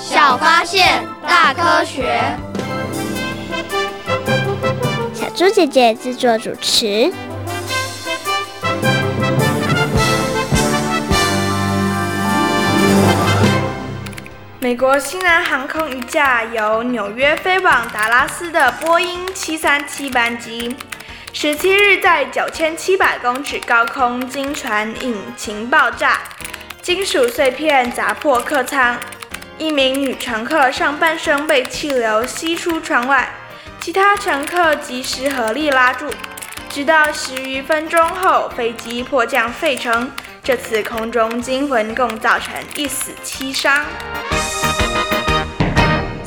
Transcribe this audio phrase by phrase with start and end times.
[0.00, 2.22] 小发现，大科学。
[5.12, 7.12] 小猪姐姐制作主持。
[14.60, 20.76] 美国西南航空一架由纽约飞往达拉斯的波音七三七班机。
[21.32, 26.20] 十七日，在九千七百公尺高空经传引擎爆炸，
[26.82, 28.96] 金属碎片砸破客舱，
[29.58, 33.28] 一名女乘客上半身被气流吸出窗外，
[33.80, 36.08] 其他乘客及时合力拉住，
[36.70, 40.10] 直到十余分钟后，飞机迫降费城。
[40.44, 43.84] 这次空中惊魂共造成一死七伤。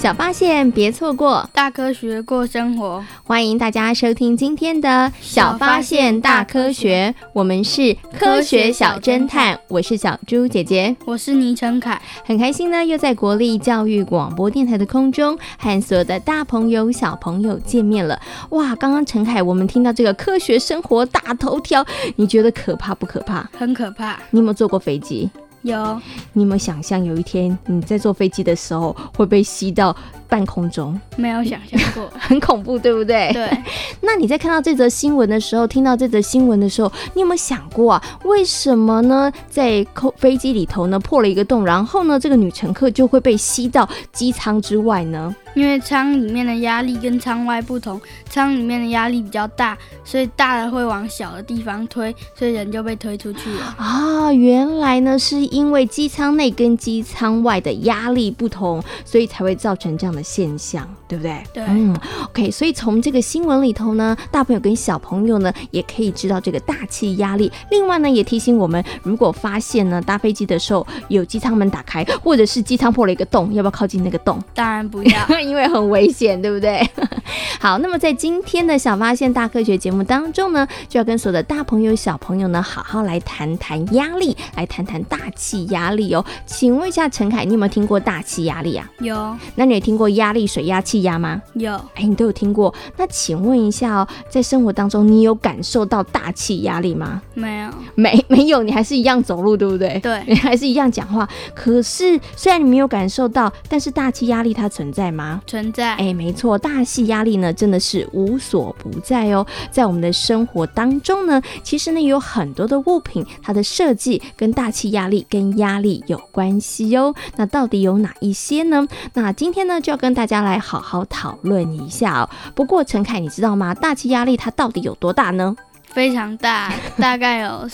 [0.02, 3.06] 小发现，别错过；大科学，过生活。
[3.24, 4.90] 欢迎大家收听今天的
[5.22, 9.60] 《小发现大科学》，我们是科学小侦探。
[9.68, 12.02] 我是小猪姐姐，我是倪晨凯。
[12.26, 18.20] 很开心呢，又在国立教育广播电台的空中和所有的大朋友、小朋友见面了。
[18.50, 21.86] 哇，刚刚陈凯，我们听到这个科学生活大头条，
[22.16, 23.48] 你觉得可怕不可怕？
[23.56, 24.18] 很可怕。
[24.32, 25.30] 你有没有坐过飞机？
[25.64, 26.02] 有，
[26.34, 29.96] 你有没有想象有一天你在坐飞机的时候会被吸到
[30.28, 31.00] 半空中？
[31.18, 33.32] 没有想象过， 很恐怖，对不对？
[33.34, 33.50] 对。
[34.02, 38.04] 那你在看到这则新闻的时候，听到这则新闻的时候，你有没有想过啊？
[38.24, 39.32] 为什么呢？
[39.50, 45.36] 在空飞机里头呢破了一个洞，然后呢这个女乘客就会被吸到机舱之外呢？
[45.54, 53.76] 因为舱里面的压力跟舱外不同，舱里面的压力比较大，所以大的会往小的地方推，所以人就被推出去了。
[53.78, 61.44] 啊，原来呢是因为机舱内跟机舱外的压力不同，所以才会造成这样的现象，对不对？
[61.54, 61.64] 对。
[61.68, 67.52] 嗯，OK，所以从这个新闻里头呢，大朋友跟小朋友呢也可以知道这个大气压力。
[67.70, 74.42] 另外呢，也提醒我们，如果发现呢搭飞机的时候有机舱门打开，或者是机舱破了一个洞，要不要靠近那个洞？
[74.54, 75.28] 当然不要。
[75.44, 76.82] 因为很危险，对不对？
[77.60, 86.24] 好，那么在今天的小发现大科学节目当中呢，就要跟所有的大朋友、小朋友呢，好好来谈谈压力，来谈谈大气压力哦。
[86.46, 88.90] 请问一下陈凯，你有没有听过大气压力啊？
[89.00, 89.36] 有。
[89.56, 91.42] 那你有听过压力、水压、气压吗？
[91.54, 91.74] 有。
[91.96, 92.74] 哎，你都有听过。
[92.98, 97.22] 那请问一下哦，在生活当中，你有感受到大气压力吗？
[97.34, 97.70] 没有。
[97.96, 100.00] 没 没有，你还是一样走路，对不对？
[100.00, 100.24] 对。
[100.28, 101.28] 你还是一样讲话。
[101.56, 105.42] 可是虽然你没有感受到，但是大气压力它存在吗？
[105.48, 105.94] 存在。
[105.96, 109.46] 哎，没错，大气压力呢真的是无所不在哦。
[109.72, 117.14] 在我们的生活当中呢，其实呢有很多的物品，它的设计跟大气压力跟压力有关系哦。
[117.38, 118.88] 那到底有哪一些呢？
[119.14, 122.30] 那今天呢就要跟大家来好好讨论一下哦。
[122.54, 123.74] 不过陈凯，你知道吗？
[123.74, 125.56] 大气压力它到底有多大呢？
[125.86, 127.70] 非常大， 大概有。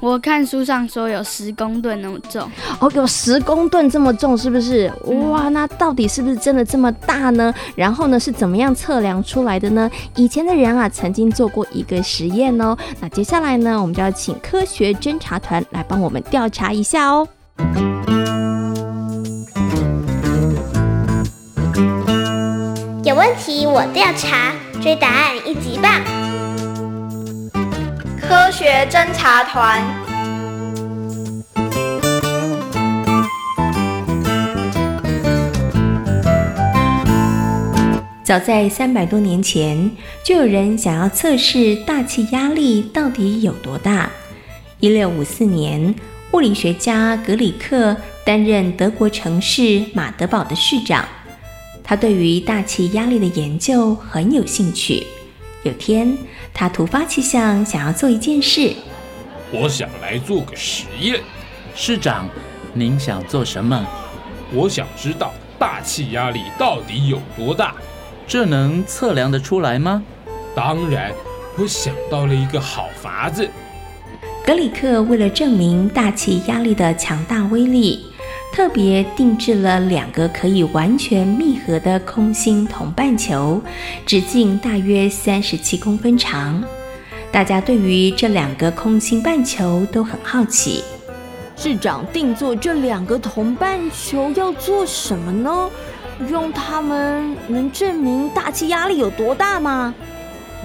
[0.00, 4.90] 我看书上说有十公吨那么重哦，有十公吨这么重，是不是？
[5.28, 7.52] 哇，那到底是不是真的这么大呢？
[7.76, 9.90] 然后呢，是怎么样测量出来的呢？
[10.16, 12.74] 以前的人啊，曾经做过一个实验哦。
[13.00, 17.28] 那接下来呢，我们就要请科学侦查团来帮我们调查一下哦。
[23.20, 24.50] 有问题我调查，
[24.80, 25.92] 追答案一级棒。
[28.18, 29.84] 科学侦察团。
[38.24, 39.90] 早在三百多年前，
[40.24, 44.08] 就有人想要测试大气压力到底有多大。
[44.78, 45.94] 一六五四年，
[46.32, 47.94] 物理学家格里克
[48.24, 51.04] 担任德国城市马德堡的市长，
[51.82, 55.06] 他对于大气压力的研究很有兴趣。
[55.62, 56.16] 有天，
[56.54, 58.72] 他突发奇想，想要做一件事。
[59.52, 61.20] 我想来做个实验。
[61.74, 62.28] 市长，
[62.72, 63.86] 您想做什么？
[64.52, 67.74] 我想知道大气压力到底有多大。
[68.26, 70.02] 这能测量得出来吗？
[70.54, 71.12] 当然，
[71.58, 73.48] 我想到了一个好法子。
[74.46, 78.06] 格里克为了证明大气压力的强大威力，
[78.52, 83.62] 特别定制了两个可以完全密合的空心铜半球，
[84.04, 86.62] 直径大约三十七公分长。
[87.30, 90.82] 大家对于这两个空心半球都很好奇。
[91.56, 95.70] 市长定做这两个铜半球要做什么呢？
[96.28, 99.94] 用它们能证明大气压力有多大吗？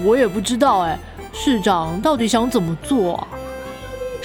[0.04, 0.98] 我也不知道哎，
[1.32, 3.28] 市长到底想怎么做啊？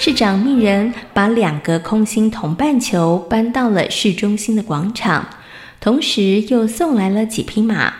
[0.03, 5.29] 市长命人把两个空心铜半球搬到了市中心的广场，
[5.79, 7.93] 同时又送来了几匹马。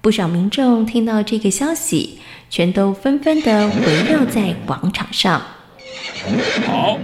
[0.00, 5.42] 不少民众听到这个消息，全都纷纷地围绕在广场上。
[6.64, 6.96] 好，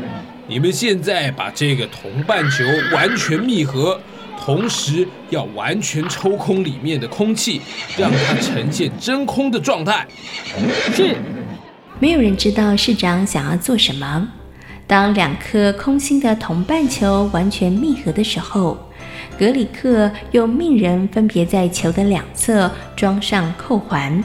[0.47, 4.01] 你们现在把这个铜半球完全密合。
[4.41, 7.61] 同时要完全抽空里面的空气，
[7.99, 10.07] 让它呈现真空的状态。
[10.95, 11.17] 是，
[12.01, 14.29] 没有人知道市长想要做什么。
[14.87, 18.79] 当两颗空心的铜半球完全密合的时候，
[19.39, 24.23] 格里克又命人分别在球的两侧装上扣环，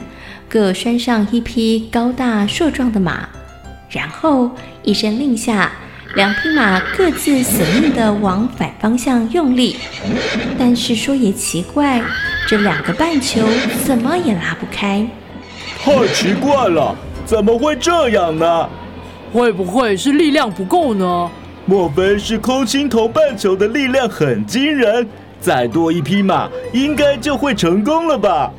[0.48, 3.28] 各拴上一匹高大硕壮的马，
[3.90, 4.50] 然后
[4.82, 5.72] 一声令下。
[6.14, 9.74] 两匹马各自死命地往反方向用力，
[10.56, 12.00] 但是说也奇怪，
[12.46, 13.44] 这两个半球
[13.84, 15.04] 怎么也拉不开。
[15.80, 16.96] 太奇怪了，
[17.34, 18.68] 怎么会这样呢？
[19.32, 21.28] 会不会是力量不够呢？
[21.66, 25.04] 莫非是空心铜半球的力量很惊人？
[25.40, 28.52] 再多一匹马，应该就会成功了吧？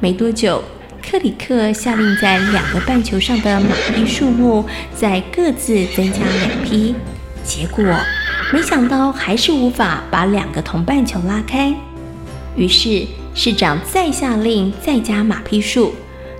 [0.00, 0.60] 没多久。
[1.08, 6.96] 克里克下令，在两个半球上的马匹数目再各自增加两匹，
[7.44, 7.84] 结果
[8.52, 11.72] 没想到还是无法把两个同半球拉开。
[12.56, 13.06] 于是
[13.36, 15.94] 市长再下令，再加马匹数，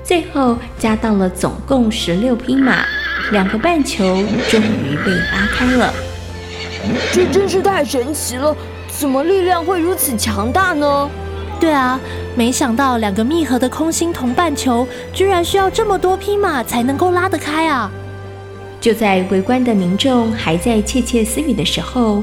[0.04, 2.84] 最后加到了总共十六匹马，
[3.32, 4.04] 两个半球
[4.50, 5.92] 终于被拉开了。
[7.10, 8.54] 这真是太神奇了！
[8.88, 11.10] 怎么力量会如此强大呢？
[11.58, 11.98] 对啊，
[12.36, 17.90] 没想到两个密合的空心铜半球，居然需要这么多匹马才能够拉得开啊！
[18.82, 22.22] 就在围观的民众还在窃窃私语的时候，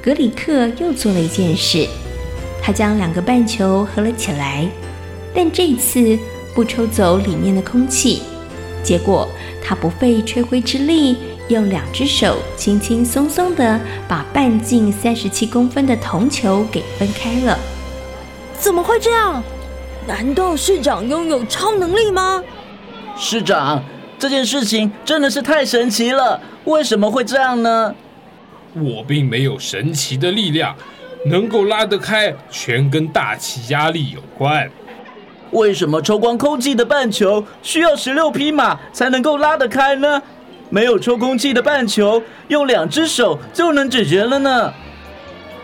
[0.00, 1.88] 格里克又做了一件事，
[2.62, 4.68] 他将两个半球合了起来，
[5.34, 6.16] 但这次
[6.54, 8.22] 不抽走里面的空气，
[8.82, 9.28] 结果
[9.62, 11.16] 他不费吹灰之力，
[11.48, 17.58] 用两只手轻轻松松地把半径三十七公分的铜球给分开了。
[18.58, 19.42] 怎么会这样？
[20.06, 22.42] 难道市长拥有超能力吗？
[23.16, 23.82] 市长，
[24.18, 27.94] 这件事情真的是太神奇了，为什么会这样呢？
[28.74, 30.74] 我并没有神奇的力量，
[31.26, 34.70] 能够拉得开，全跟大气压力有关。
[35.52, 40.22] 为什么抽光空气的半球需要十六匹马才能够拉得开呢？
[40.68, 44.72] 没有抽空气的半球，用两只手就能解决了呢？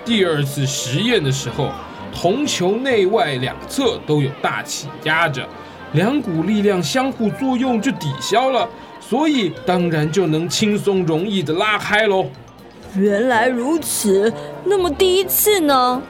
[0.04, 1.70] 第二次实验的时候。
[2.18, 5.46] 铜球内外两侧都有大气压着，
[5.92, 8.66] 两股力量相互作用就抵消了，
[8.98, 12.24] 所以当然就能轻松容易的拉开喽。
[12.96, 14.32] 原来如此，
[14.64, 16.00] 那么第一次呢？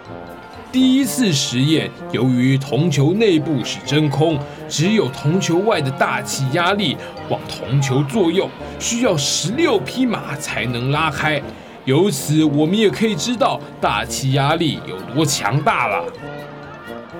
[0.73, 6.97] 第一次实验，由于铜球内部是真空，只有铜球外的大气压力
[7.31, 8.49] 往铜球作用，
[8.79, 11.41] 需要十六匹马才能拉开。
[11.87, 16.05] 由此，我们也可以知道大气压力有多强大了。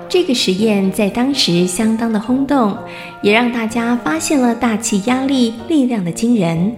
[0.09, 2.77] 这个实验在当时相当的轰动，
[3.23, 6.77] 也让大家发现了大气压力力量的惊人。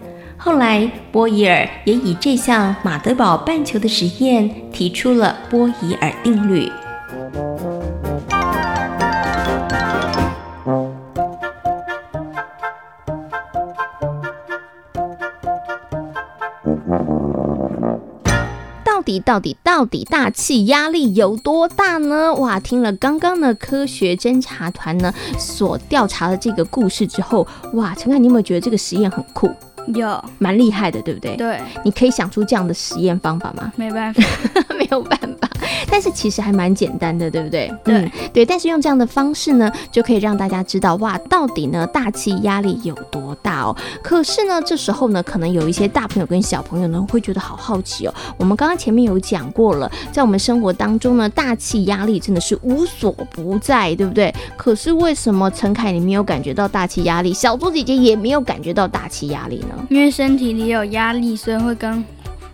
[0.50, 6.72] 后来，波伊尔也以这项马德堡半球的实验提出了波伊尔定律。
[18.82, 22.32] 到底到底到底大气压力有多大呢？
[22.37, 29.50] 哇，听了刚刚的科学侦察团呢所调查的这个故事之后，哇，陈凯，你有没有觉得这个实验很酷？
[29.95, 31.37] 有，蛮厉害的，对不对？
[31.37, 33.73] 对，你可以想出这样的实验方法吗？
[33.76, 34.23] 没办法，
[34.78, 35.49] 没有办法。
[35.90, 37.73] 但是其实还蛮简单的，对不对？
[37.85, 38.45] 对、嗯、对。
[38.45, 43.76] 但是用这样的方式呢，就可以让大家知道哇，到底呢大气压力有多大哦。
[44.02, 48.14] 可是呢，这时候呢，可能有一些大朋友跟小朋友呢会觉得好好奇哦。
[48.37, 54.33] 我们刚刚前面有讲过了，在我们生活当中呢，大气压力真的是无所不在，对不对？
[54.57, 59.77] 可是为什么陈凯你没有感觉到大气压力，小猪姐姐也没有感觉到大气压力呢？
[59.88, 62.04] 因为身体里有压力，所以会跟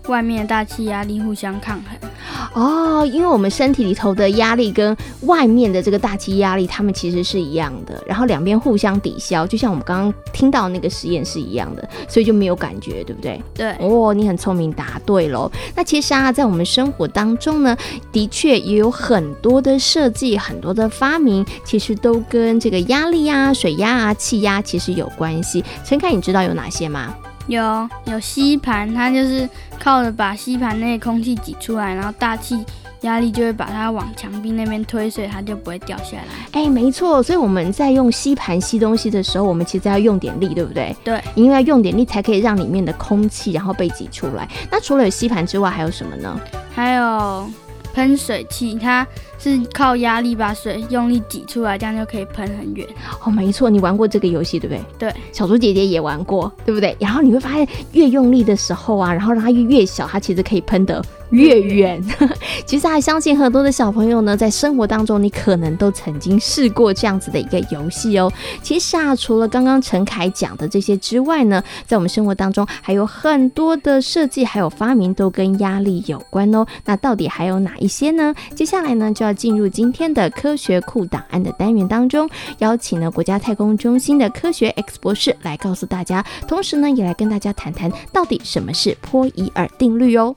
[0.09, 2.11] 外面的大气压力互相抗衡。
[2.55, 13.43] 哦，因为我们身体里头的压力跟外面的这个大气压力，它们其实是一样的，然后两边互相抵消，就像我们刚刚听到那个实验是一样的，所以就没有感觉，对不对？
[13.55, 13.73] 对。
[13.81, 15.51] 哦，你很聪明，答对喽。
[15.75, 17.77] 那其实啊，在我们生活当中呢，
[18.13, 25.65] 的确也有很多的设计，很多的发明，其实都跟这个压力啊、水压啊、气压其实有关系。
[25.85, 27.15] 陈凯，你知道有哪些吗？
[27.47, 29.49] 有有吸盘，它就是
[29.79, 32.65] 靠着把吸盘内空气挤出来，然后大气
[33.03, 36.25] 压力就会把它往墙壁那边推，所以它就不会掉下来。
[36.53, 40.97] 哎，没错，所以我们在用吸盘吸东西的时候，我们其实要用点力，对不对？
[41.05, 44.49] 对，因为要用点力才可以让里面的空气然后被挤出来。
[44.71, 46.41] 那除了有吸盘之外，还有什么呢？
[46.75, 47.47] 还有
[47.93, 49.07] 喷水器，它
[49.45, 52.89] 是靠压力把水用力挤出来，这样就可以喷很远。
[53.23, 55.11] 哦，没错，你玩过这个游戏对不对？
[55.11, 56.97] 对，小猪姐姐也玩过，对不对？
[56.99, 62.03] 然后你会发现，越用力的时候啊，然后让它越越小，它其实可以喷得越远。
[62.65, 68.33] 其实还相信很多的小朋友呢，在生活当中，你可能都曾经试过这样子的一个游戏哦。
[68.63, 76.65] 其实啊，除了刚刚陈凯讲的这些之外呢，在我们生活当中还有很多的设计还有发明都跟压力有关哦。
[76.87, 78.35] 那到底还有哪一些呢？
[78.55, 90.35] 接下来呢，就要进入今天的科学库档案的单元当中，邀请了国家太空中心的科学 X 博士来告诉大家，同时呢，也来跟大家谈谈到底什么是波伊尔定律哦。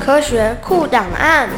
[0.00, 1.48] 科学库档案。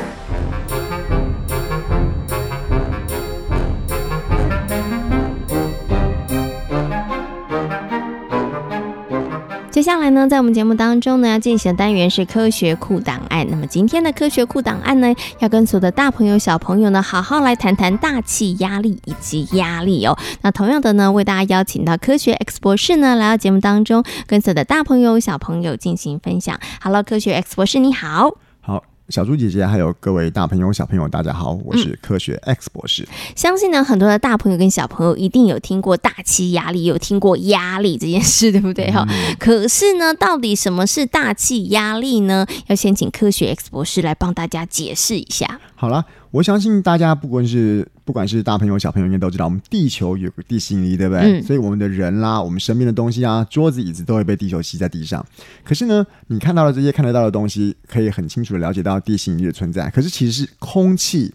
[9.82, 13.44] 接下来呢，在我们节目当中呢，要进行的单元是科学库档案。
[13.50, 20.16] 那么今天的科学库档案呢，要跟所有的大朋友、小朋友呢，好好来谈谈大气压力以及压力哦。
[20.42, 26.60] 那同样的呢，为大家邀请到科学 X 博士呢，来到节目当中，跟所有的大朋友、小朋友进行分享。
[26.80, 28.36] Hello，科学 X 博士，你好。
[28.60, 28.91] 好。
[29.12, 33.02] 小猪姐姐，还有各位大朋友、小朋友，大家好，我是科学 X 博士。
[33.02, 38.90] 嗯、相信呢，很多的大朋友跟小朋友一定有听过大气压力，有听过压力这件事，对不对？
[38.90, 42.46] 哈、嗯，可是呢，到底什么是大气压力呢？
[42.68, 45.60] 要先请科学 X 博士来帮大家解释一下。
[45.74, 46.06] 好了。
[46.32, 51.40] 我相信大家不管是不管是大朋友小朋友，应该都知道，我们地球有个地心引力，对不对？
[51.40, 51.42] 嗯。
[51.42, 55.24] 所以我们的人啦，我们身边的东西啊，桌子椅子都会被地球吸在地上。
[55.62, 59.90] 可是呢，你看到的这些看得到的东西，可以很清楚的了解到地心引力的存在。
[59.90, 61.30] 可是其实是空气，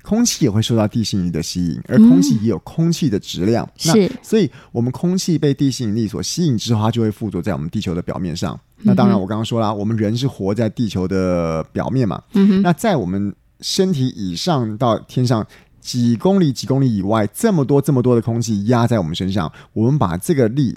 [0.00, 3.68] 空气也会受到地心引力的吸引，而空气也有空气的质量。
[3.76, 4.10] 是、嗯。
[4.22, 8.58] 所以我们空气被地心引力所吸引之后，它就会附着在我们地球的表面上。
[8.78, 12.22] 那当然，我刚刚说了，我们人是活在地球的表面嘛。
[12.32, 12.62] 嗯哼。
[12.62, 15.46] 那在我们身体以上到天上
[15.80, 20.76] 几公里、几公里以外，这么多、这么多的空气压在我们身上，我们把这个力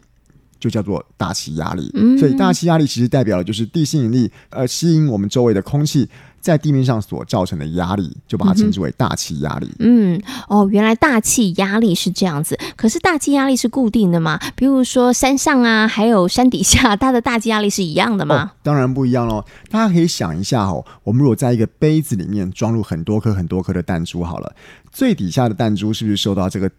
[0.59, 1.91] 就叫做大气压力。
[1.93, 6.07] 嗯，所以大气压力其实代表的就是地心引力，呃，吸引我们周围的空气。
[6.41, 9.69] 在地面上所造成的压力，就把它称之为大气压力。
[9.79, 10.19] 嗯，
[10.49, 12.57] 哦，原来大气压力是这样子。
[12.75, 14.39] 可是大气压力是固定的吗？
[14.55, 18.51] 比如说山上啊，还有山底下，它的大气压力是一样的吗？
[18.51, 19.45] 哦，当然不一样喽。
[19.69, 24.53] 大家可以想一下哦，我们如果在一个杯子里面装入很多颗很多颗的弹珠，好了，
[24.91, 26.69] 最底下的弹珠是不是受到这个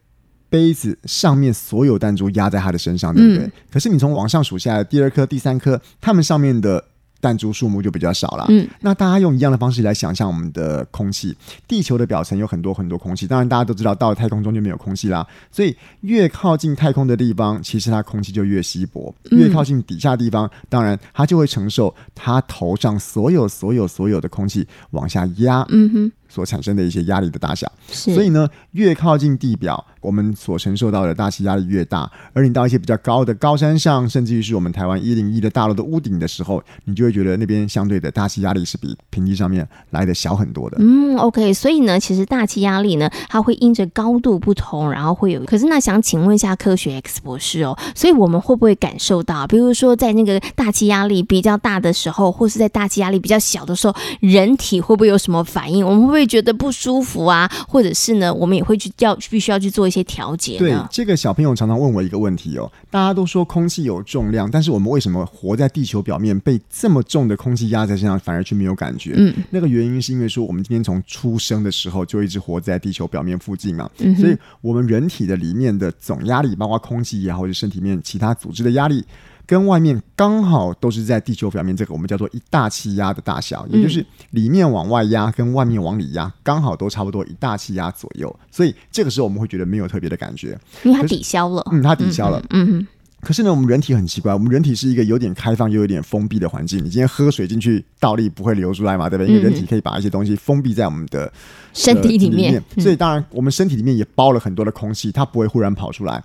[0.51, 3.47] 杯子上面所有弹珠压在它的身上，对不对？
[3.47, 3.53] 嗯。
[3.71, 6.85] 可是你从往上数下来，第二颗、第三颗，它们上面的。
[7.23, 8.45] 弹珠数目就比较少了。
[8.49, 11.35] 嗯，那大家用一样的方式来想象我们的空气，
[11.69, 13.27] 地球的表层有很多很多空气。
[13.27, 15.27] 当然，大家都知道，到了太空中就没有空气啦。
[15.53, 25.65] 所以，越靠近太空的地方，其实它空气就越稀薄；越靠近底下的地方，当然它就会承受它头上所有所有所有的空气往下压。
[25.71, 26.13] 嗯哼。
[26.33, 32.11] 所产生的一些压力的大小，所以呢，越靠近地表，我们所承受到的大气压力越大。
[32.33, 40.79] 而你到一些比较高的高山上，甚至于是我们台湾一零一的大楼的屋顶的时候，你就会觉得那边相对的大气压力是比平地上面来的小很多的。
[40.81, 45.45] 嗯，OK，所以呢，其实大气压力呢，它会因着高度不同，然后会有。
[45.45, 55.85] 可是那想请问一下科学 X 博士哦，所以我们会不会感受到，比如说在那个大气压力比较大的时候，或是在大气压力比较小的时候，人体会不会有什么反应？
[55.85, 56.22] 我们会不会？
[56.23, 60.57] 会觉得不舒服啊，或者是呢，我们也会去要必须要去做一些调节。
[60.57, 69.15] 对，这个小朋友常常问我一个问题哦，大家都说空气有重量，但是我们为什么活在地球表面，被这么重的空气压在身上，反而却没有感觉？
[69.17, 79.05] 嗯，那个原因是因为说，我们今天从出生的时候就一直活在地球表面附近嘛，嗯，所以我们人体的里面的总压力，包括空气也好，或者身体里面其他组织的压力。
[79.47, 92.87] 跟外面刚好都是在地球表面，这个我们叫做一大气压的大小，也就是里面往外压跟外面往里压刚好都差不多一大气压左右，所以这个时候我们会觉得没有特别的感觉，因为它抵消了，嗯，它抵消了，嗯嗯。
[93.23, 96.81] 可是呢，我们人体很奇怪，我们人体是一个有点开放又有点封闭的环境。
[96.81, 99.33] 你今天喝水进去，倒立不会流出来嘛，对不对？
[99.33, 101.33] 因为人体可以把一些东西封闭在我们的
[101.73, 106.21] 身体里面，所以当然我们身体里面也包了很多的空气，它不会忽然跑出来。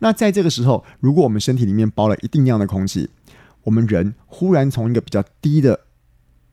[0.00, 3.08] 那在这个时候，如果我们身体里面包了一定量的空气，
[3.62, 5.78] 我们人忽然从一个比较低的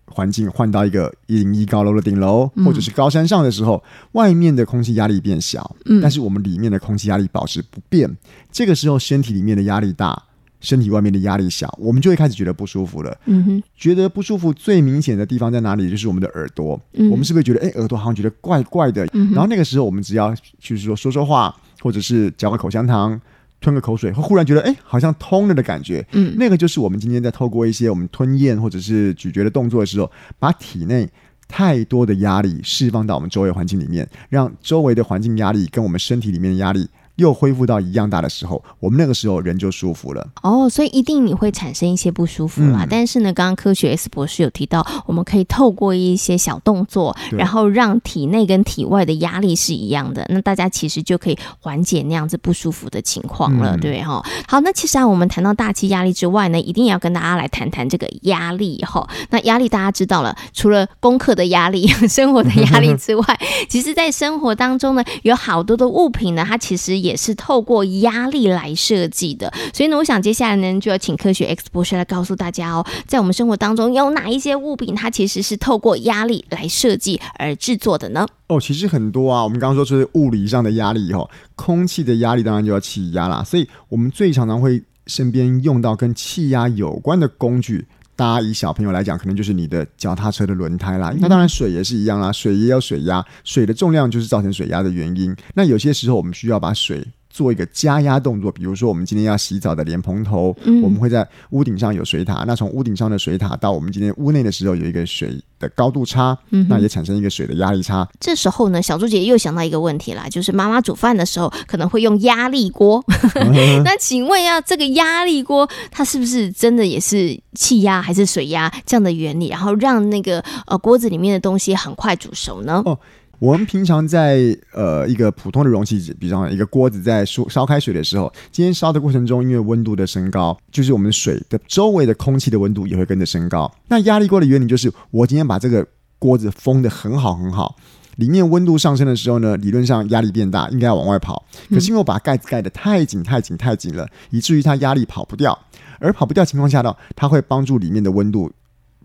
[0.07, 3.83] 环境换到一个一零一高楼的顶楼，或者是高山上的时候，
[4.13, 8.09] 外面的空气压力变小，但是我们里面的空气压力保持不变。
[8.51, 10.21] 这个时候，身体里面的压力大，
[10.59, 13.15] 身体外面的压力小，我们就会开始觉得不舒服了。
[13.25, 15.89] 嗯哼，觉得不舒服最明显的地方在哪里？
[15.89, 16.79] 就是我们的耳朵。
[17.11, 19.05] 我们是不是觉得，哎，耳朵好像觉得怪怪的？
[19.33, 23.19] 然后那个时候，我们只要就是说说说话，或者是嚼个口香糖。
[23.59, 26.05] 吞个口水，会忽然觉得哎，好像通了的感觉。
[26.11, 31.09] 嗯，那个就是我们今天在透过一些我们吞咽或者是咀嚼的动作的时候，把体内
[31.47, 36.87] 太多的压力释放到我们周围环境里面，让周围的环境压力跟我们身体里面的压力。
[37.17, 40.27] 又恢复到一样大的时候，我们那个时候人就舒服了。
[40.41, 42.79] 哦，所以一定你会产生一些不舒服啦。
[42.83, 50.25] 嗯、但是呢，刚刚科学 S 博士有提到，我们可以透过一些小动作，然后让体内跟体外的压力是一样的。
[50.29, 54.23] 那大家其实就可以缓解那样子不舒服的情况了，嗯、对哈。
[54.47, 59.07] 好，那其实啊，我们谈到大气压力之外呢，一定要跟大家来谈谈这个压力哈。
[59.31, 78.27] 那压力大家知道了，除了功课的压力、 生活的压力之外，其实在生活当中呢，有好多的物品呢，它其实也也是透过压力来设计的，所以呢，我想接下来呢，就要请科学 X 博士来告诉大家哦，在我们生活当中有哪一些物品，它其实是透过压力来设计而制作的呢？
[78.47, 87.87] 哦，其实很多啊，我们刚刚说就是物理上的压力哦，空气的压力当然就要气压啦，所以我们最常常会身边用到跟气压有关的工具。
[88.17, 91.13] 大家以小朋友来讲，可能就是你的脚踏车的轮胎啦。
[91.19, 95.33] 那当然水也是一样啦，水也有水压，水的重量就是造成水压的原因。
[95.53, 97.05] 那有些时候我们需要把水
[97.37, 108.09] 做一个加压动作，比如说我们今天要洗澡的莲蓬头，嗯、我们会在屋顶上有水塔，那从屋顶上的水塔到我们今天屋内的时候有一个水的高度差，嗯、那也产生一个水的压力差。
[108.19, 113.03] 这时候呢，小猪姐又想到一个问题啦，就是妈妈煮饭的时候可能会用压力锅，
[113.35, 113.53] 嗯、
[113.85, 122.81] 那请问一下，这个压力锅它是不是真的也是气压还是水压这样的原理，然后让那个呃锅子里面的东西很快煮熟呢？
[122.83, 122.97] 哦
[123.39, 133.71] 我们平常在呃一个普通的容器，比方一个锅子在烧烧开水的时候，今天烧的过程中，因为温度的升高，就是我们水的周围的空气的温度也会跟着升高。
[133.89, 135.85] 那压力锅的原理就是，我今天把这个
[136.17, 137.75] 锅子封得很好很好，
[138.15, 141.45] 里面温度上升的时候呢，理论上压力变大，应该要往外跑。
[141.69, 145.57] 可是因为我把盖子盖得太紧太紧太紧了，以至于它压力跑不掉，
[145.99, 148.51] 而跑不掉情况下呢，它会帮助里面的温度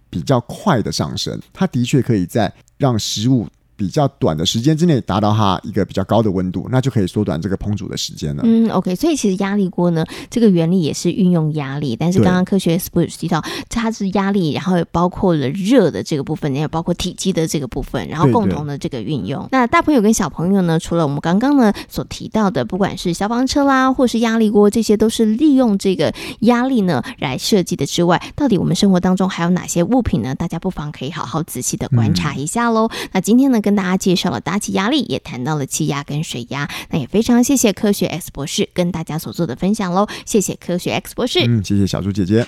[0.09, 1.39] 比较快的上升。
[1.53, 3.47] 它的确可以在让食物。
[3.83, 8.43] 比较短的时间之内达到它一个比较高的温度，那就可以缩短这个烹煮的时间了。
[8.47, 19.43] 嗯，OK，所以其实压力锅呢，这个原理也是运用压力，但是刚刚科学士提到它是压力，然后也包括了热的这个部分，也包括体积的这个部分，然后共同的这个运用。
[19.43, 30.33] 对对，那大朋友跟小朋友呢，除了我们刚刚呢所提到的，不管是消防车啦，或是压力锅，这些都是利用这个压力呢来设计的之外，到底我们生活当中还有哪些物品呢？
[30.37, 32.87] 大家不妨可以好好仔细的观察一下喽。
[32.93, 36.69] 嗯、那今天呢，跟跟大家介绍了大气压力，也谈到了气压跟水压。
[36.91, 41.41] 那也非常谢谢科学 X 博士跟大家所做的分享喽，谢谢科学 X 博士。
[41.47, 42.47] 嗯，谢谢小猪姐姐。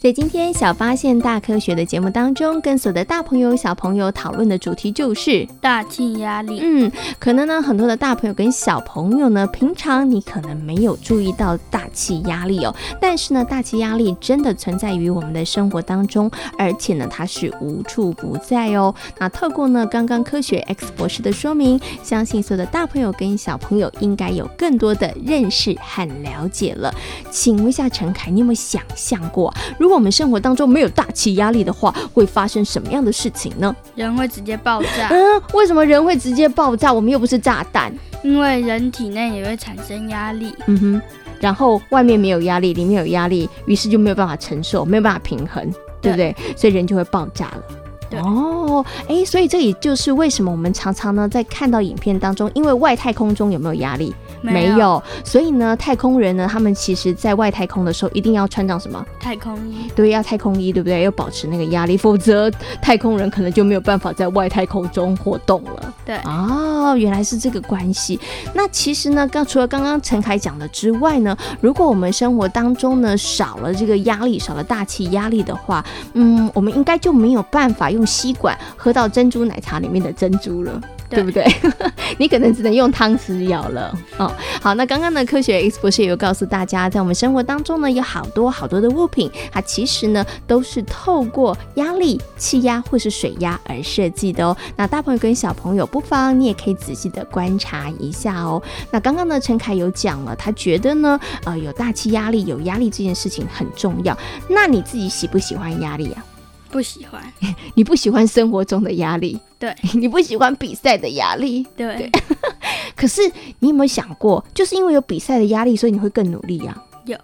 [0.00, 6.58] 在今天小发现大科学的节目当中，跟所有的大朋友小朋友讨论的主题就是大气压力。
[6.62, 18.94] 嗯，可能呢很多的大朋友跟小朋友呢，平常你可能没有注意到大气压力哦，但是呢大气压力真的存在于我们的生活当中，而且呢它是无处不在哦。
[19.18, 26.90] 那透过呢刚刚科学 X 博士的说明，相信所有的大朋友跟小朋友应该有更多的认识和了解了。
[27.30, 33.76] 请问一下陈凯，你有没有想象过如如果我们生活当中没有大气压力的话，会发生什么样的事情呢？
[33.94, 35.08] 人会直接爆炸。
[35.10, 36.90] 嗯，为什么人会直接爆炸？
[36.92, 37.92] 我们又不是炸弹。
[38.22, 40.54] 因为人体内也会产生压力。
[40.66, 41.02] 嗯哼，
[41.40, 45.62] 然后外面没有压力，里面有压力，于是就没有办法承受，没有办法平衡，
[46.00, 46.34] 对不对？
[46.36, 47.62] 对，所以人就会爆炸了。
[48.10, 54.12] 对哦，哎，所以这也就是为什么我们常常呢在看到影片当中，因为外太空中有没有压力？
[54.40, 59.04] 没有，没有，所以呢，太空人呢，他们其实在外太空的时候，一定要穿上什么？
[59.18, 59.90] 太空衣。
[59.94, 61.02] 对，要太空衣，对不对？
[61.02, 62.50] 要保持那个压力，否则
[62.80, 65.94] 太空人可能就没有办法在外太空中活动了。
[66.04, 68.18] 对，哦，原来是这个关系。
[68.54, 80.80] 那其实呢，刚除了刚刚陈凯讲的之外呢，如果我们生活当中呢少了这个压力，少了大气压力的话，嗯，我们应该就没有办法用吸管喝到珍珠奶茶里面的珍珠了。
[81.10, 81.44] 对不对？
[82.18, 84.32] 你可能只能用汤匙舀了哦。
[84.62, 94.56] 好，那刚刚呢，科学 X 博士也有告诉大家，在我们生活当中呢，有好多好多的物品，它其实呢都是透过压力、气压或是水压而设计的哦。
[94.76, 98.62] 那大朋友跟小朋友不妨你也可以仔细的观察一下哦。
[98.90, 104.16] 那刚刚呢，陈凯有讲了，他觉得呢，呃，有大气压力、有压力这件事情很重要。
[104.48, 106.24] 那你自己喜不喜欢压力啊？
[106.70, 107.22] 不喜欢，
[107.74, 111.96] 你不喜欢生活中的压力，对， 你不喜欢比赛的压力，对。
[111.96, 112.10] 对
[112.96, 113.22] 可是
[113.60, 116.76] 你有没有想过，就是因为有比赛的压力，所以你会更努力呀？
[117.06, 117.16] 有，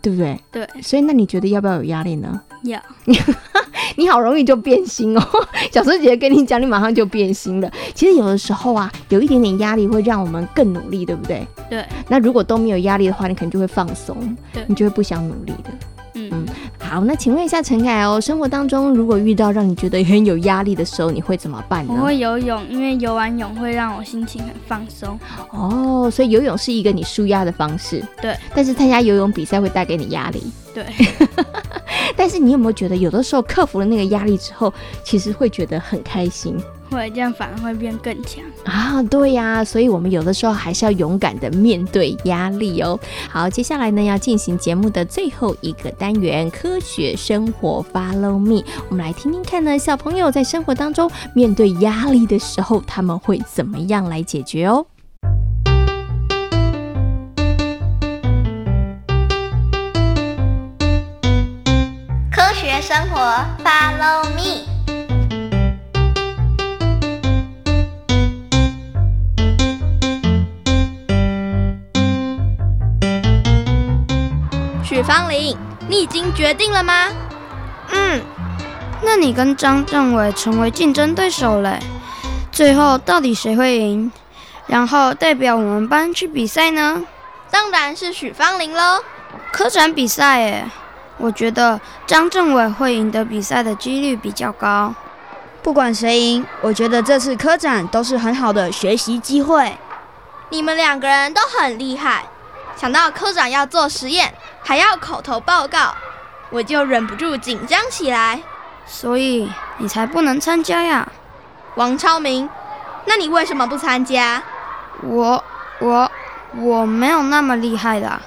[0.00, 0.40] 对不对？
[0.50, 0.66] 对。
[0.82, 2.40] 所以那你觉得要不要有压力呢？
[2.64, 2.80] 要。
[3.96, 5.22] 你好容易就变心哦。
[5.70, 7.70] 小时候姐姐跟你讲，你马上就变心了。
[7.94, 11.46] 其实有的时候啊，有一点点压力会让我们更努力，对不对？
[11.68, 11.84] 对。
[12.08, 15.70] 那如果都没有压力的话，你可能就会放松，对，你就会不想努力的。
[16.14, 16.46] 嗯嗯，
[16.92, 21.94] 好，那请问一下陈凯哦，生活当中如果遇到让你觉得很有压力的时候，你会怎么办呢？
[21.96, 25.18] 我会游泳，因为游完泳会让我心情很放松。
[25.52, 28.06] 哦，所以游泳是一个你舒压的方式。
[28.20, 30.42] 对，但是参加游泳比赛会带给你压力。
[30.74, 30.86] 对，
[32.16, 34.72] 但是你有没有觉得有的时候克服了那个压力之后，
[35.04, 36.56] 其实会觉得很开心？
[36.90, 39.02] 会，这样反而会变更强啊！
[39.04, 43.00] 对呀、啊，所以我们有的时候还是要勇敢的面对压力哦。
[43.30, 48.62] 好，接下来呢，要进行节目的最后一个单元——科学生活，Follow me。
[48.90, 54.84] 我们来听听看呢，小朋友在生活当中面对压力的时候，他们会怎么样来解决哦？
[62.82, 63.16] 生活
[63.64, 64.66] ，Follow me。
[74.84, 75.56] 许芳玲，
[75.88, 77.06] 你已经决定了吗？
[77.92, 78.20] 嗯，
[79.00, 81.78] 那你跟张政委成为竞争对手嘞，
[82.50, 84.10] 最后到底谁会赢？
[84.66, 87.04] 然后代表我们班去比赛呢？
[87.48, 89.04] 当然是许芳玲喽。
[89.52, 90.64] 科展比赛诶，
[91.18, 94.94] 我觉得张政委会赢得比赛的几率比较高。
[95.62, 99.76] 不管谁赢，我觉得这次科展都是很好的学习机会。
[100.48, 102.24] 你们两个人都很厉害，
[102.76, 104.34] 想到科长要做实验。
[104.64, 105.94] 还要口头报告，
[106.50, 108.40] 我就忍不住紧张起来。
[108.86, 111.08] 所以你才不能参加呀，
[111.76, 112.48] 王超明。
[113.04, 114.42] 那你为什么不参加？
[115.02, 115.44] 我
[115.80, 116.10] 我
[116.56, 118.20] 我没有那么厉害的。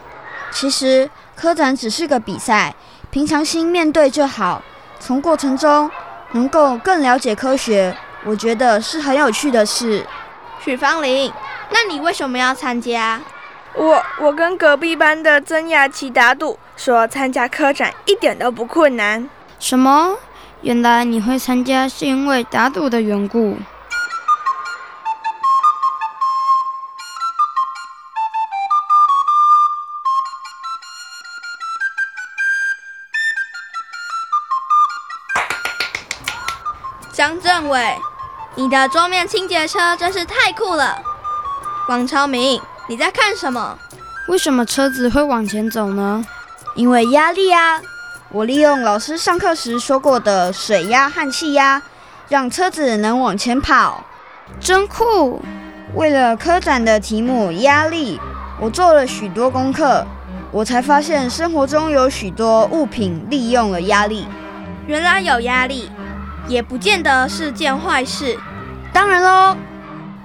[0.52, 2.74] 其实科展只是个比赛，
[3.12, 4.64] 平常心面对就好。
[5.00, 5.92] 从过程中
[6.32, 10.06] 能够更了解科学，我觉得是很有趣的事。
[10.64, 11.32] 许芳玲，
[11.70, 13.22] 那你为什么要参加？
[13.74, 19.30] 我我跟隔壁班的曾雅琪打赌，说参加科展一点都不困难。
[19.60, 20.18] 什么？
[20.62, 23.58] 原来你会参加是因为打赌的缘故。
[37.56, 37.98] 政委，
[38.56, 41.02] 你的桌面清洁车真是太酷了。
[41.88, 42.62] 王超明。
[42.90, 43.80] 你在看什么？
[44.28, 46.22] 为什么车子会往前走呢？
[46.74, 47.82] 因为压力啊！
[48.30, 51.82] 我利用老师上课时说过的水压和气压，
[52.28, 54.04] 让车子能往前跑。
[54.60, 55.42] 真酷！
[55.94, 58.20] 为了科展的题目压力，
[58.60, 60.06] 我做了许多功课，
[60.52, 64.28] 我才发现生活中有许多物品利用了压力。
[64.88, 65.90] 原来有压力，
[66.48, 68.38] 也不见得是件坏事。
[68.94, 69.56] 当然喽。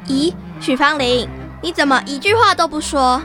[0.07, 1.29] 咦，许芳玲。
[1.63, 3.21] 你怎么一句话都不说？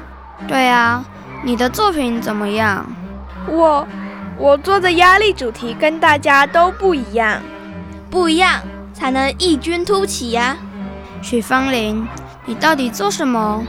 [0.46, 1.06] 对啊，
[1.44, 2.86] 你的作品怎么样？
[3.48, 3.88] 我
[4.38, 7.42] 我做的压力主题跟大家都不一样，
[8.10, 8.60] 不一样
[8.94, 10.58] 才能异军突起呀。
[11.22, 12.06] 许芳玲，
[12.46, 13.64] 你到底做什么？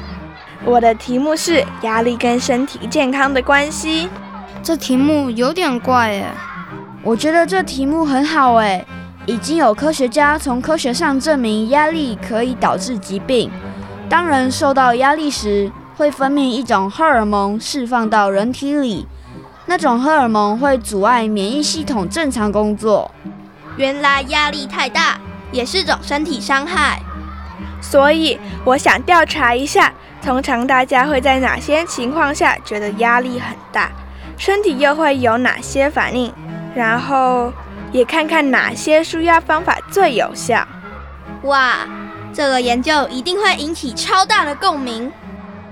[0.65, 4.09] 我的题目是压力跟身体健康的关系。
[4.65, 6.35] 这题目有点怪哎。
[7.05, 8.85] 我觉得这题目很好诶，
[9.27, 13.51] 已经有科学家从科学上证明压力可以导致疾病。
[14.09, 19.07] 当人受到压力时，会分泌一种荷尔蒙释放到人体里，
[19.67, 23.11] 那种荷尔蒙会阻碍免疫系统正常工作。
[23.77, 25.19] 原来压力太大
[25.51, 27.01] 也是种身体伤害，
[27.81, 33.91] 所以我想调查一下，通常大家会在哪些情况下觉得压力很大，
[34.39, 36.33] 身体又会有哪些反应，
[36.77, 37.53] 然后
[37.93, 40.67] 也看看哪些舒压方法最有效。
[41.43, 41.87] 哇！
[42.33, 45.11] 这个研究一定会引起超大的共鸣。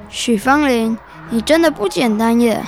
[0.09, 0.97] 许芳林，
[1.29, 2.63] 你真的不简单耶！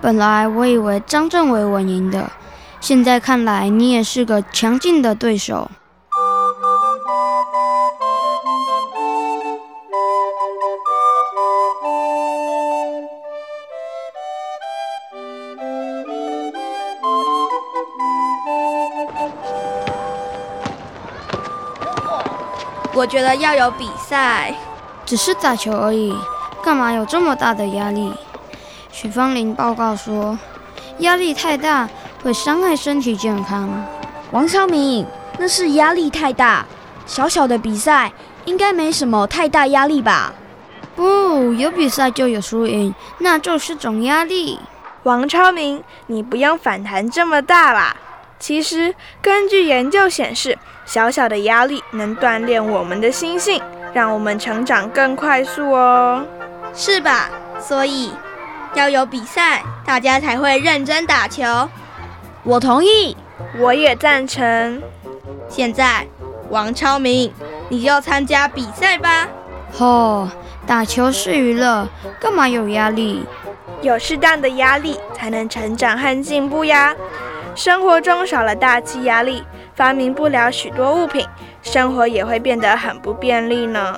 [0.00, 2.30] 本来我以为张政委稳赢的，
[2.80, 5.68] 现在看来你也是个强劲的对手。
[23.02, 24.54] 我觉得要有比赛，
[25.04, 26.14] 只是打球而已，
[26.62, 28.12] 干嘛有这么大的压力？
[28.92, 30.38] 许芳玲报告说，
[30.98, 31.88] 压力太大
[32.22, 33.68] 会伤害身体健康。
[34.30, 35.04] 王超明，
[35.36, 36.64] 那是压力太大，
[37.04, 38.12] 小小的比赛
[38.44, 40.32] 应该没什么太大压力吧？
[40.94, 44.60] 不，有比赛就有输赢，那就是种压力。
[45.02, 47.96] 王超明，你不用反弹这么大啦。
[48.42, 53.62] 其实，根据研究显示，小小的压力能锻炼我们的心性，
[53.94, 56.26] 让我们成长更快速哦，
[56.74, 57.30] 是吧？
[57.60, 58.12] 所以
[58.74, 61.44] 要有比赛，大家才会认真打球。
[62.42, 63.16] 我同意，
[63.60, 64.82] 我也赞成。
[65.48, 66.04] 现在，
[66.50, 67.32] 王超明，
[67.68, 69.28] 你就参加比赛吧。
[69.78, 70.28] 哦，
[70.66, 73.24] 打球是娱乐，干嘛有压力？
[73.82, 76.92] 有适当的压力，才能成长和进步呀。
[77.54, 81.26] 生活中少了大气压力，发明不了许多物品，
[81.62, 83.96] 生活也会变得很不便利呢。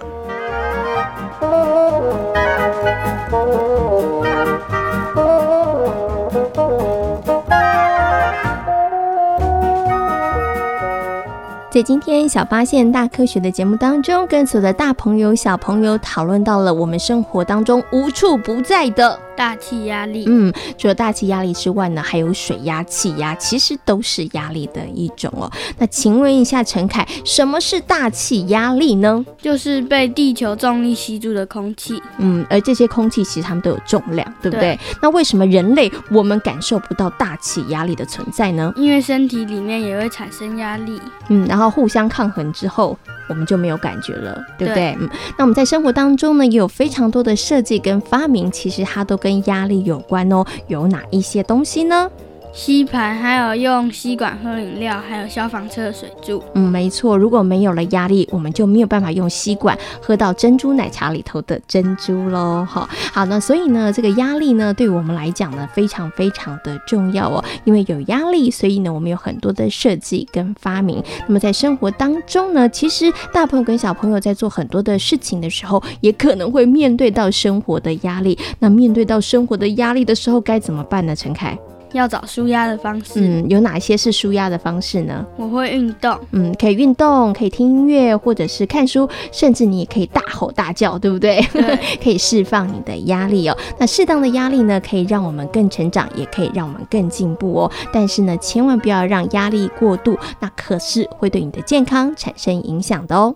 [11.71, 19.19] 在今天小发现大科学的节目当中，跟所有的大朋友小朋友讨论到了我们生活当中无处不在的。
[19.37, 25.51] 大气压力，嗯，除了大气压力之外呢，还有水压、气压，其实都是压力的一种哦。
[25.79, 29.25] 那请问一下陈凯，什么是大气压力呢？
[29.41, 32.01] 就是被地球重力吸住的空气。
[32.19, 34.77] 嗯，而这些空气其实它们都有重量，对不对？
[34.77, 34.79] 对。
[35.03, 38.73] 那为什么人类我们感受不到大气压力的存在呢？
[38.77, 41.01] 因为身体里面也会产生压力。
[41.29, 42.99] 嗯，然后互相抗衡之后。
[43.27, 44.93] 我们就没有感觉了，对不对？
[44.93, 44.97] 对。
[45.01, 50.45] 嗯，那我们在生活当中呢，也有非常多的设计跟发明，其实它都跟压力有关哦。
[50.67, 52.11] 有哪一些东西呢？
[52.57, 56.41] 吸盘，还有用吸管喝饮料，还有消防车的水柱。
[56.55, 57.19] 嗯，没错。
[57.19, 62.65] 如果没有了压力，我们就没有办法用吸管喝到珍珠奶茶里头的珍珠喽。
[62.65, 67.45] 哈，好，那所以呢，这个压力呢，对我们来讲呢，非常非常的重要哦。
[67.65, 71.03] 因为有压力，所以呢，我们有很多的设计跟发明。
[71.27, 78.39] 那么在生活当中呢，其实大朋友跟小朋友在做很多的事情的时候，也可能会面对到生活的压力。
[78.61, 81.17] 那面对到生活的压力的时候，该怎么办呢？
[81.17, 81.59] 陈凯？
[81.95, 85.25] 要找舒压的方式，嗯，有哪些是舒压的方式呢？
[85.37, 91.41] 我会运动，嗯，可以运动，可以听音乐，或者是看书，甚至你也可以大吼大叫，对不对？
[91.53, 93.57] 对 可以释放你的压力哦。
[93.79, 97.71] 那适当的压力呢，可以让我们更成长，也可以让我们更进步哦。
[97.93, 103.35] 但是呢，千万不要让压力过度，那可是会对你的健康产生影响的哦。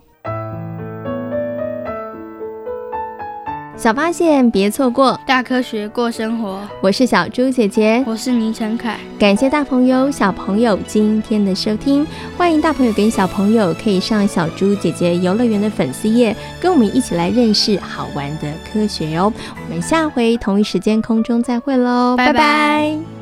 [3.79, 6.59] 小发现，别错过大科学过生活。
[6.81, 8.99] 我是小猪姐姐，我是倪晨凯。
[9.17, 12.05] 感谢大朋友、小朋友今天的收听，
[12.37, 19.31] 欢迎大朋友跟小朋友可以上小猪姐姐游乐园的粉丝页，跟我们一起来认识好玩的科学哟。
[19.55, 22.33] 我们下回同一时间空中再会喽，拜拜。
[22.33, 23.18] 拜拜。